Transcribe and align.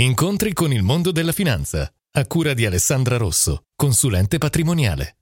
Incontri 0.00 0.52
con 0.52 0.72
il 0.72 0.84
mondo 0.84 1.10
della 1.10 1.32
finanza, 1.32 1.92
a 2.12 2.26
cura 2.28 2.54
di 2.54 2.64
Alessandra 2.64 3.16
Rosso, 3.16 3.64
consulente 3.74 4.38
patrimoniale. 4.38 5.16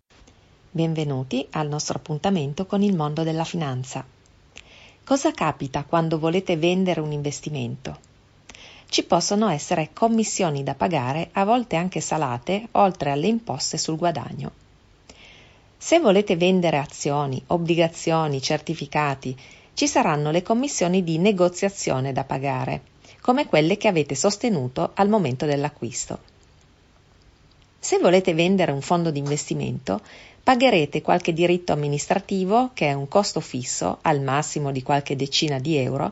Benvenuti 0.70 1.46
al 1.52 1.66
nostro 1.66 1.96
appuntamento 1.96 2.66
con 2.66 2.82
il 2.82 2.94
mondo 2.94 3.22
della 3.22 3.44
finanza. 3.44 4.04
Cosa 5.02 5.32
capita 5.32 5.84
quando 5.84 6.18
volete 6.18 6.58
vendere 6.58 7.00
un 7.00 7.10
investimento? 7.12 7.98
Ci 8.90 9.04
possono 9.04 9.48
essere 9.48 9.92
commissioni 9.94 10.62
da 10.62 10.74
pagare, 10.74 11.30
a 11.32 11.46
volte 11.46 11.76
anche 11.76 12.02
salate, 12.02 12.68
oltre 12.72 13.12
alle 13.12 13.28
imposte 13.28 13.78
sul 13.78 13.96
guadagno. 13.96 14.52
Se 15.78 15.98
volete 16.00 16.36
vendere 16.36 16.76
azioni, 16.76 17.42
obbligazioni, 17.46 18.42
certificati, 18.42 19.34
ci 19.72 19.88
saranno 19.88 20.30
le 20.30 20.42
commissioni 20.42 21.02
di 21.02 21.16
negoziazione 21.16 22.12
da 22.12 22.24
pagare 22.24 22.94
come 23.20 23.46
quelle 23.46 23.76
che 23.76 23.88
avete 23.88 24.14
sostenuto 24.14 24.92
al 24.94 25.08
momento 25.08 25.46
dell'acquisto. 25.46 26.18
Se 27.78 27.98
volete 27.98 28.34
vendere 28.34 28.72
un 28.72 28.80
fondo 28.80 29.10
di 29.10 29.18
investimento, 29.18 30.00
pagherete 30.42 31.02
qualche 31.02 31.32
diritto 31.32 31.72
amministrativo, 31.72 32.70
che 32.74 32.88
è 32.88 32.92
un 32.92 33.08
costo 33.08 33.40
fisso, 33.40 33.98
al 34.02 34.20
massimo 34.20 34.72
di 34.72 34.82
qualche 34.82 35.16
decina 35.16 35.58
di 35.58 35.76
euro, 35.76 36.10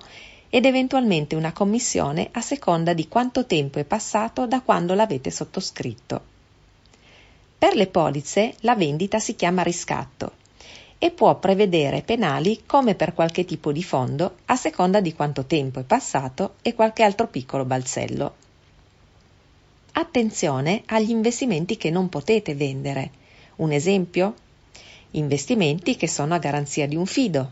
ed 0.51 0.67
eventualmente 0.67 1.35
una 1.35 1.53
commissione 1.53 2.29
a 2.33 2.41
seconda 2.41 2.93
di 2.93 3.09
quanto 3.09 3.45
tempo 3.45 3.79
è 3.79 3.85
passato 3.85 4.47
da 4.47 4.61
quando 4.61 4.95
l'avete 4.95 5.31
sottoscritto. 5.31 6.21
Per 7.59 7.75
le 7.75 7.87
polizze 7.89 8.55
la 8.61 8.77
vendita 8.77 9.19
si 9.19 9.35
chiama 9.35 9.63
riscatto 9.63 10.43
e 10.99 11.11
può 11.11 11.39
prevedere 11.39 12.03
penali 12.03 12.63
come 12.67 12.95
per 12.95 13.13
qualche 13.15 13.45
tipo 13.45 13.73
di 13.73 13.83
fondo 13.83 14.37
a 14.47 14.57
seconda 14.57 15.01
di 15.01 15.15
quanto 15.15 15.45
tempo 15.45 15.81
è 15.81 15.85
passato 15.85 16.55
e 16.63 16.75
qualche 16.75 17.03
altro 17.03 17.27
piccolo 17.29 17.65
balzello. 17.65 18.35
Attenzione 19.93 20.83
agli 20.87 21.11
investimenti 21.11 21.77
che 21.77 21.91
non 21.91 22.09
potete 22.09 22.55
vendere. 22.55 23.11
Un 23.57 23.71
esempio? 23.71 24.35
Investimenti 25.13 25.95
che 25.95 26.09
sono 26.09 26.35
a 26.35 26.39
garanzia 26.39 26.89
di 26.89 26.97
un 26.97 27.07
fido. 27.07 27.49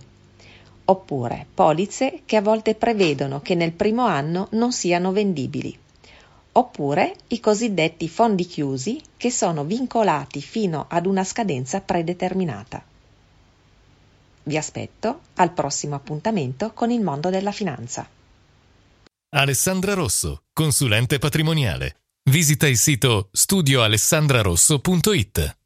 Oppure 0.86 1.46
polizze 1.54 2.22
che 2.26 2.36
a 2.36 2.42
volte 2.42 2.74
prevedono 2.74 3.40
che 3.40 3.54
nel 3.54 3.72
primo 3.72 4.04
anno 4.04 4.48
non 4.52 4.72
siano 4.72 5.12
vendibili. 5.12 5.78
Oppure 6.54 7.14
i 7.28 7.38
cosiddetti 7.38 8.08
fondi 8.08 8.44
chiusi 8.44 9.00
che 9.16 9.30
sono 9.30 9.64
vincolati 9.64 10.42
fino 10.42 10.86
ad 10.88 11.06
una 11.06 11.22
scadenza 11.22 11.80
predeterminata. 11.80 12.82
Vi 14.52 14.58
aspetto 14.58 15.20
al 15.36 15.54
prossimo 15.54 15.94
appuntamento 15.94 16.72
con 16.74 16.90
il 16.90 17.00
mondo 17.00 17.30
della 17.30 17.52
finanza. 17.52 18.06
Alessandra 19.30 19.94
Rosso, 19.94 20.42
consulente 20.52 21.18
patrimoniale. 21.18 22.00
Visita 22.24 22.68
il 22.68 22.76
sito 22.76 23.30
studioalessandrarosso.it. 23.32 25.56